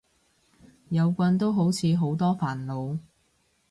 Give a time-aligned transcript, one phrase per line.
[0.89, 2.97] 有棍都好似好多煩惱